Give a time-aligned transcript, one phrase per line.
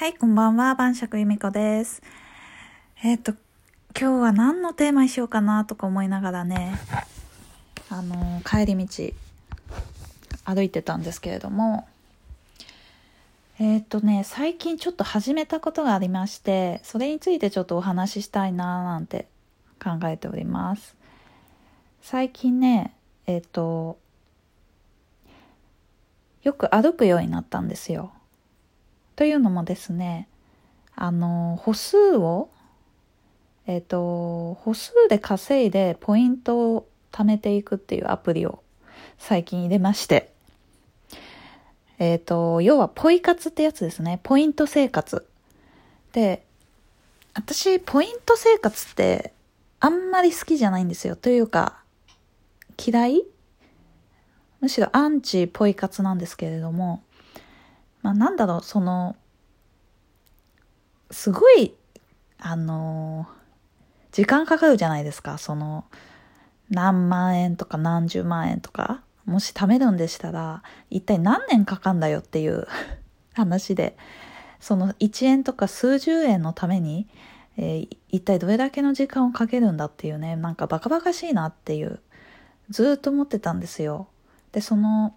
[0.00, 0.74] はい、こんばんは。
[0.76, 2.00] 晩酌由美子です。
[3.04, 3.32] えっ、と、
[3.94, 6.74] 今日は何のテーマにしようかなとか思いながらね、
[7.90, 9.12] あの、帰り道、
[10.46, 11.86] 歩いてたんですけれども、
[13.58, 19.28] えっ、とね、最近ちょっと始めたことがありまして、それについてちょっとお話ししたいななんて
[19.84, 20.96] 考えております。
[22.00, 22.94] 最近ね、
[23.26, 23.98] えっ、と、
[26.42, 28.14] よく歩くようになったんですよ。
[29.20, 30.28] というのもですね、
[30.96, 32.48] あの、歩数を、
[33.66, 38.62] えっ、と、歩数で稼いでポイントを貯めていくっていうアプリを
[39.18, 40.32] 最近入れまして、
[41.98, 44.20] えっ、と、要はポイ活ってやつですね。
[44.22, 45.26] ポイント生活。
[46.14, 46.46] で、
[47.34, 49.34] 私、ポイント生活って
[49.80, 51.14] あんまり好きじゃないんですよ。
[51.14, 51.82] というか、
[52.82, 53.22] 嫌い？
[54.62, 57.02] むしろアンチポイ活なんですけれども、
[58.02, 59.16] まあなんだろう、その、
[61.10, 61.74] すごい、
[62.38, 63.26] あの
[64.12, 65.38] 時間かかるじゃないですか。
[65.38, 65.84] その、
[66.70, 72.66] 何万円とか何十万円とか、もし貯めるんでしたら、一体何年かかんだよっていう
[73.34, 73.96] 話で、
[74.60, 77.08] その1円とか数十円のために、
[77.56, 82.00] えー一体どれだけの時間をかけるんだっていうね、なんかバカバカしいなっていう、
[82.68, 84.08] ずっと思ってたんですよ。
[84.50, 85.14] で、その、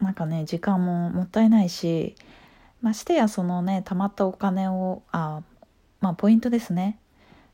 [0.00, 2.14] なんかね、時間ももったいないし、
[2.80, 5.42] ましてやそのね、貯まったお金を、あ、
[6.00, 6.98] まあポイントですね。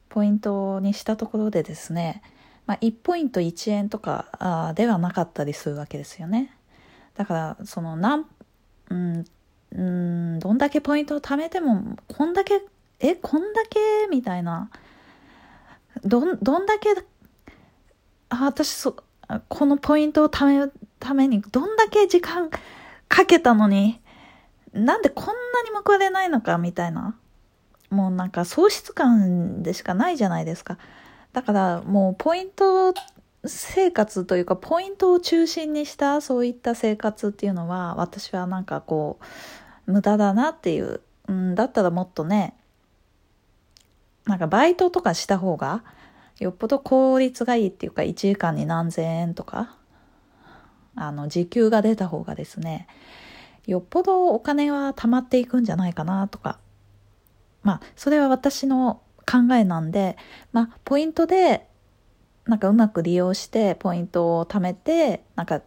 [0.08, 2.22] ポイントにしたところでですね、
[2.66, 6.56] まあ1ポイント1円とかあではなかったりするわけですよね。
[7.16, 8.26] だから、その、なん、
[8.90, 9.24] うん、
[9.72, 9.82] う
[10.36, 12.62] ん、どんだけポイントを貯めても、こんだけ、
[13.00, 14.06] え、こんだけ？
[14.10, 14.70] みたいな。
[16.04, 16.90] どん、どんだけ、
[18.28, 18.96] あ、私そ、
[19.48, 22.50] このポイントを貯めためにどんだけ時間
[23.08, 24.00] かけたのに、
[24.72, 25.36] なんでこんなに
[25.84, 27.16] 報われないのかみたいな。
[27.90, 30.78] もうなんか喪失感でしかないじゃないですか。
[31.32, 32.94] だからもうポイント
[33.44, 39.18] 生活というかポイントを中心にしたそういった生活っていうのは私はなんかこ
[39.86, 41.00] う無駄だなっていう。
[41.28, 42.54] うん、だったらもっとね、
[44.26, 45.82] なんかバイトとかした方が
[46.38, 49.76] よっぽど効率がいいっていうか1時間に何千円とか
[50.96, 52.88] あの時給が出た方がですね
[53.66, 56.58] よっぽどお金は貯まっていくんじゃないかなとか
[57.62, 60.16] まあそれは私の考えなんで
[60.52, 61.66] まあポイントで
[62.46, 65.62] なんかうまく利用してポイントを貯めてなんか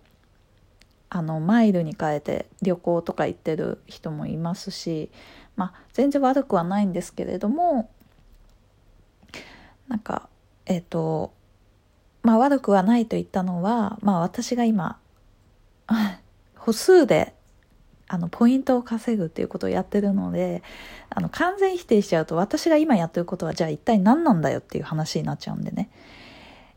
[1.10, 5.10] あのマイルに変えて旅行とか行ってる人もいますし
[5.56, 7.90] まあ全然悪くはないんですけれども
[9.88, 10.30] なんか
[10.66, 11.34] えっ、と
[12.22, 15.00] まあ悪くはないと言ったのはまあ私が今
[16.56, 17.34] 歩数で
[18.08, 20.64] あのポイントを稼ぐっていうことをやってるので
[21.10, 25.90] あの完全否定しちゃうと私が今やってることはじゃあ一体何なんだよっていう話になっちゃうんでね。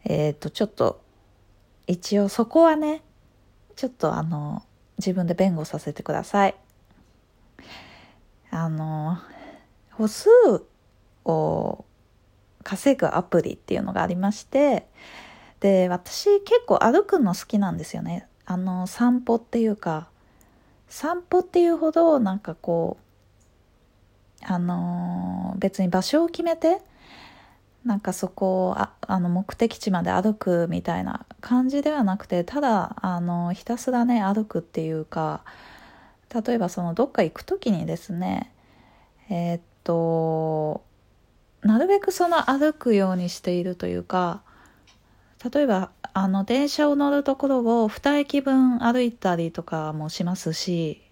[0.04, 1.00] えっ、とちょっと
[1.86, 3.02] 一応そこはね
[3.76, 4.62] ちょっとあの
[4.98, 6.54] 自分で弁護させてください。
[8.50, 9.16] あの
[9.92, 10.28] 歩数
[11.24, 11.84] を
[12.62, 14.86] 稼ぐアプリっていうのがありまして
[15.60, 18.28] で私結構歩くの好きなんですよね。
[18.46, 20.08] あの散歩っていうか
[20.88, 22.98] 散歩っていうほどなんかこ
[24.42, 26.80] うあの別に場所を決めて
[27.84, 35.42] なんかそこをああの目的地まで歩くみたいな感じではなくてただあのひたすらね歩くっていうか
[36.46, 38.52] 例えばそのどっか行く時にですね
[39.30, 40.82] えーっと
[41.62, 44.42] なるべくその歩くようにしているというか
[45.52, 51.02] 例えばあの電車を乗るところを2駅分歩いたりとかもしますし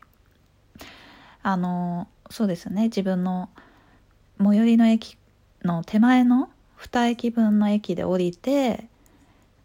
[1.42, 2.84] あのそうですね。
[2.84, 3.48] 自分の
[4.38, 5.16] 最寄りの駅
[5.62, 8.88] の手前の2駅分の駅で降りて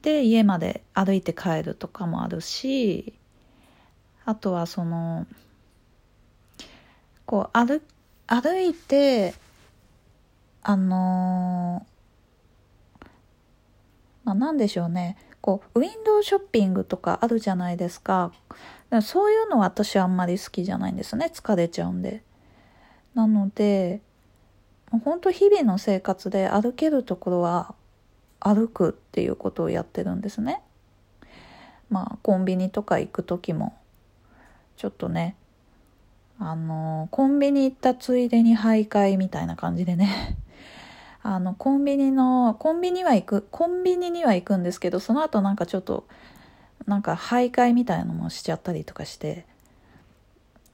[0.01, 3.13] で家まで歩いて帰るとかもあるし
[4.25, 5.27] あとはその
[7.25, 7.81] こう歩
[8.27, 9.33] 歩いて
[10.63, 11.85] あの
[14.25, 15.17] まあ、なんでしょうね。
[15.39, 18.33] こうウィンドウショッピングとかあるじゃないですか。
[19.03, 21.31] そういうのは私あんまり好きじゃないんですね。
[21.33, 22.23] 疲れちゃうんで。
[23.13, 24.01] なので
[24.89, 27.75] 本当日々の生活で歩けるところは
[28.39, 30.61] 歩くっていうことをやってるんですね。
[31.89, 33.77] まあコンビニとか行く時も。
[34.77, 35.37] ちょっとね
[36.37, 40.37] あのコンビニ行ったついでに徘徊みたいな感じでね。
[41.27, 46.05] あの、コンビニの、コンビニは行く、コンビニには行くんですけど、その後なんかちょっと、
[46.85, 49.47] なんか徘徊みたいなのもしちゃったりとかして、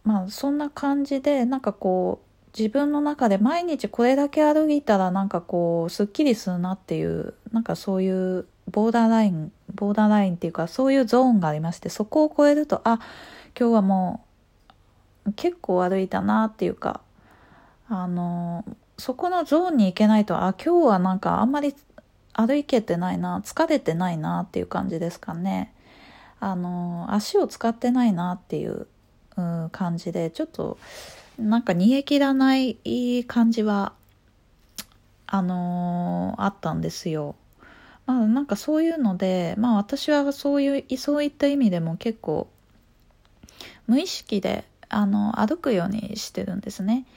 [0.04, 13.00] まあそんな感じでなんかこう自分の中で毎日これだけ歩いたらなんかこうすっきりするなっていうなんかそういうボーダーラインボーダーラインっていうかそういうゾーンがありましてそこを超えるとあ
[13.58, 14.26] 今日はも
[15.26, 17.02] う結構歩いたなっていうか
[17.88, 18.66] あの
[19.02, 21.74] そこのゾーンに行けないとあ今日はなんかあんまり
[22.34, 25.74] 歩けてないな疲れてないなっていう感じですかね
[26.40, 28.86] あの足を使ってないなっていう
[29.72, 30.78] 感じでちょっと
[31.40, 33.94] なんか煮え切らない感じは
[35.26, 37.36] あのー、あったんですよ。
[38.06, 42.48] まあなんかそういうのでまあ私はそういうそういった意味でも結構
[43.88, 47.08] 無意識であの歩くようにしてるんですね。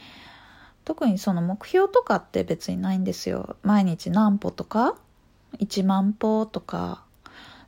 [0.84, 3.56] 特にその目標とかって別にないんですよ。
[3.62, 4.96] 毎日何歩とか
[5.58, 7.02] 1万歩とか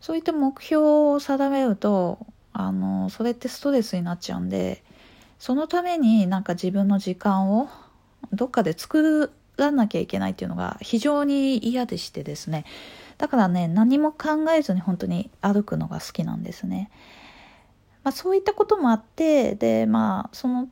[0.00, 0.82] そういった目標
[1.14, 2.18] を定めると
[2.52, 4.82] あのそれってストレスになっちゃうんで
[5.38, 7.68] そのためになんか自分の時間を
[8.32, 12.64] どっかで作らなきゃいけないっていうのが非常に嫌でしてですね
[13.18, 16.90] だからね何も考えずに本当に歩くのが好きなんですね。
[18.02, 20.68] まあ、そういったこともあってでまあその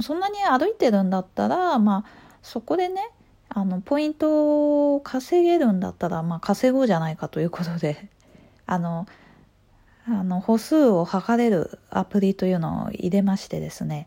[0.00, 3.10] そんなに歩いてるんだったらまあそこでね
[3.48, 8.08] あのポイントを稼げるんだったらまあ稼ごうじゃないかということで
[8.66, 9.06] あの
[10.06, 14.06] あの、歩数を測れるアプリというのを入れましてですね。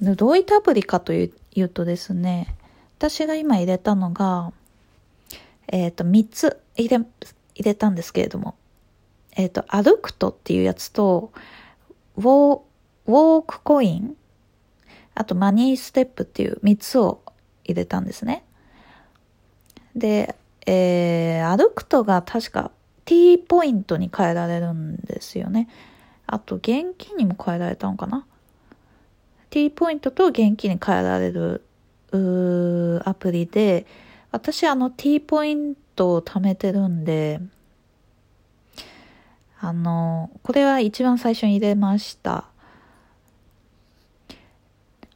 [0.00, 2.56] どういったアプリかというとですね、
[2.98, 4.52] 私が今入れたのが、
[5.68, 7.06] えっ、ー、と、3つ入れ、入
[7.62, 8.56] れたんですけれども、
[9.36, 11.30] えっ、ー、と、歩くとっていうやつと、
[12.16, 12.60] ウォー、
[13.06, 14.16] ウォークコイン、
[15.20, 17.20] あとマニーステップっていう3つを
[17.64, 18.42] 入れたんですね。
[19.94, 20.34] で、
[20.66, 22.70] えー、歩くとが確か
[23.04, 25.68] T ポイントに変えられるんですよね。
[26.26, 28.24] あと、現金にも変えられたのかな
[29.50, 31.62] ?T ポイントと現金に変えられる
[33.04, 33.84] アプリで、
[34.32, 37.42] 私あの T ポイントを貯めてるんで、
[39.60, 42.46] あの、これは一番最初に入れました。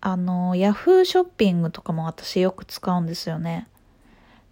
[0.07, 3.67] あの、ヤフーショッピングとかも私よく使うんですよね。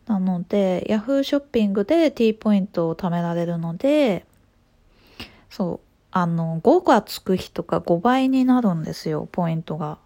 [0.07, 4.25] なので、Yahoo ショッピングで T ポイントを貯められるので、
[5.51, 9.99] そう、あの、5がつく日とか5倍になるんですよ、ポイントが。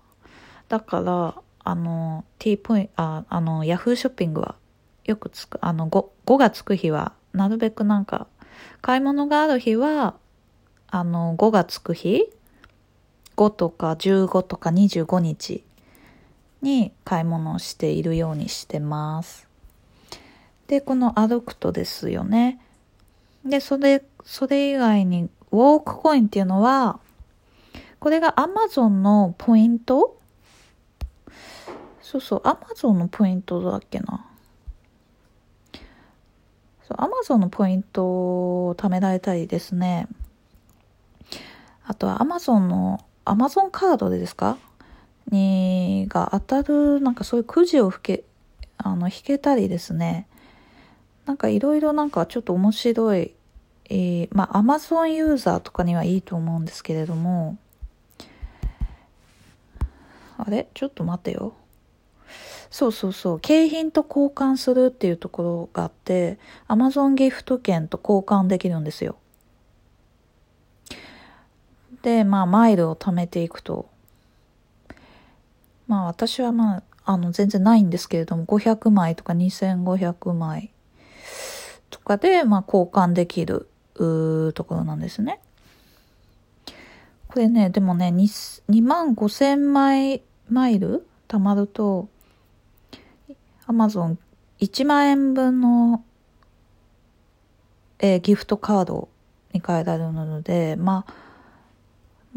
[0.68, 4.56] だから、あの、T ポイント、あ、あの、Yahoo ショッピングは
[5.04, 8.26] よくつく、あの、5、5がつく日は、なるべくなんか、
[8.80, 10.16] 買い物がある日は、
[10.88, 12.32] あの、5がつく日
[13.36, 15.64] ?5 とか15とか25日
[16.62, 19.46] に買い物をしているようにしてます。
[20.66, 22.60] で、この歩くとですよね。
[23.44, 26.98] で、それ、それ以外に、ウォークコインっていうのは、
[28.00, 30.18] これが Amazon のポイント？
[32.02, 34.26] そうそう、Amazon のポイントだっけな。
[36.88, 40.08] そう、Amazon のポイントを貯められたりですね。
[41.84, 44.56] あとは Amazon の、Amazon カードでですか？
[45.30, 48.24] に、が当たる、なんかそういうくじを吹け、
[48.78, 50.28] あの、引けたりですね。
[51.26, 53.34] なんかいろいろなんかちょっと面白い、
[53.90, 57.58] えー、まあ Amazon ユーザーとかにはいいと思うんですけれども、
[60.38, 60.68] あれ？
[60.72, 61.54] ちょっと待ってよ。
[62.70, 63.40] そうそうそう。
[63.40, 69.16] 景品と交換するっていうところがあって、Amazon ギフト券と交換できるんですよ。
[72.06, 73.88] で、まあ、マイルを貯めていくと。
[75.88, 80.70] まあ、私はまあ、あの、全然ないんですけれども、500枚とか2500枚
[81.90, 85.40] とかで、まあ、交換できるところなんですね。
[87.26, 92.08] これね、でもね、2, 2万5千枚マイル貯まると、
[93.66, 94.16] アマゾン
[94.60, 96.04] 1万円分の、
[97.98, 99.08] えー、ギフトカード
[99.52, 101.25] に変えられるので、まあ、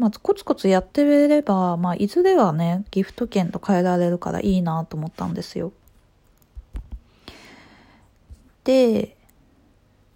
[0.00, 5.74] まあ、コツコツやってれば、まあ、いずれはね、ギフト券と変えられるからいいなと思ったんですよ。
[8.64, 9.14] で、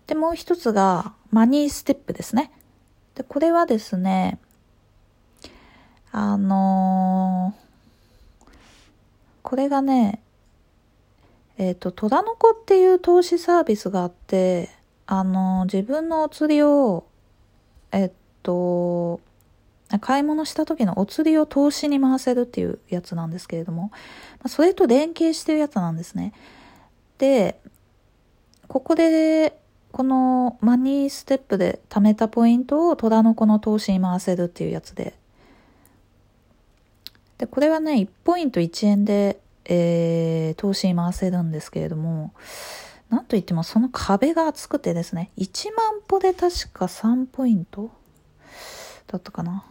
[0.07, 2.51] で、もう一つが、マニーステップですね。
[3.15, 4.39] で、これはですね、
[6.13, 8.49] あのー、
[9.43, 10.23] これがね、
[11.59, 14.71] えっ、ー、と、虎の子っていう投資サービスがあって、
[15.05, 17.05] あのー、自分のお釣りを、
[17.93, 18.13] えっ
[18.43, 19.21] と、
[20.01, 23.91] 買い物した時のお釣りを投資に回せるっていうやつなんですけれども、
[24.47, 26.33] それと連携してるやつなんですね。
[27.19, 27.61] で、
[28.69, 29.59] ここで
[29.93, 35.15] このマニーステップで貯めたポイントを虎の子の投資に回せるっていうやつで、
[37.39, 42.33] で、これはね、1ポイント1円で、えー、投資に回せるんですけれども、
[43.11, 47.91] なんといってもその壁が厚くてですね、1万歩で確か3ポイント
[49.07, 49.65] だったかな。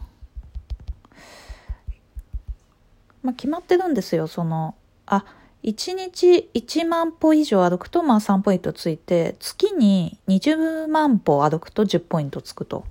[3.24, 4.75] まあ、決まってるんですよ、その、
[5.06, 5.25] あ、
[5.63, 12.86] 1日1万歩以上歩くと、まあ3ポイントついて、月に20万歩歩くと10ポイントつくと。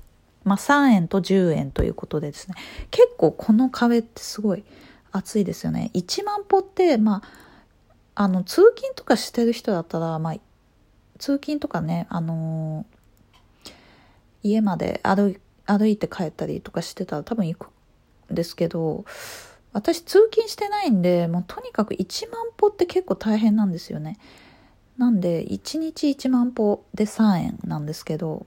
[0.45, 2.55] まあ3円と10円ということでですね、
[2.91, 4.65] 結構この壁ってすごい
[5.13, 5.91] 厚いですよね。
[5.93, 7.23] 1万歩って、ま
[8.15, 10.35] あ、あの、通勤とかしてる人だったら、まあ、
[11.19, 13.71] 通勤とかね、あのー、
[14.43, 17.69] 家まで歩歩いて帰ったりとかしてたら多分行く
[18.33, 19.05] んですけど、
[19.73, 24.19] 私通勤してないんで、もうとにかく1万歩って結構大変なんですよね。
[24.99, 28.47] なんで、1日1万歩で3円なんですけど、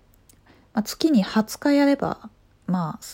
[0.74, 2.29] まあ、月に20日やれば、
[2.67, 3.05] まあ、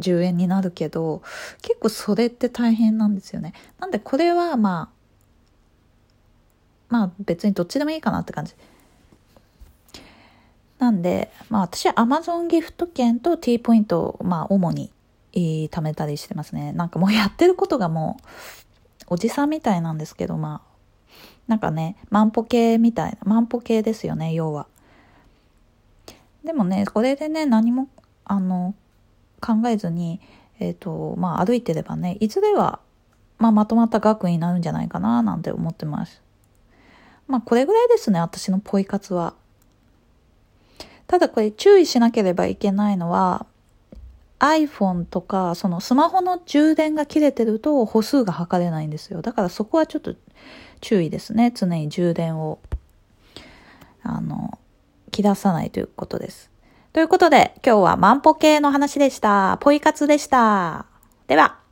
[0.00, 1.22] 10円になるけど、
[1.62, 3.54] 結構それって大変なんですよね。
[3.78, 4.96] なんでこれはまあ、
[6.88, 8.54] まあ別にどっちでもいいかなって感じ。
[10.78, 14.92] なんで、まあ私は Amazon ギフト券と T ポイントをまあ主に、
[15.36, 16.72] えー、貯めたりしてますね。
[16.72, 18.26] なんかもうやってることがもう
[19.08, 20.76] おじさんみたいなんですけど、まあ、
[21.46, 24.66] なんかね、万歩計みたいな、万歩計ですよね、要は。
[26.42, 27.88] でもね、これでね、何も、
[28.24, 28.74] あの、
[29.40, 30.20] 考えずに、
[30.58, 32.80] えっ、ー、と、まあ歩いてればね、いずれは、
[33.38, 36.22] まあまとまった額になるんじゃないかな、なんて思ってます。
[37.28, 39.34] まあこれぐらいですね、私のポイ活は。
[41.06, 43.46] ただこれ注意しなければいけないのは、
[44.38, 49.22] iPhone とか、そのスマホの充電が切れてると歩数が測れないんですよ。
[49.22, 50.14] だからそこはちょっと
[50.80, 51.52] 注意ですね。
[51.54, 52.58] 常に充電を、
[54.02, 54.58] あの、
[55.10, 56.50] 切らさないということです。
[56.92, 59.58] ということで、今日は万歩計の話でした。
[59.60, 60.86] ポイ活でした。
[61.26, 61.65] では。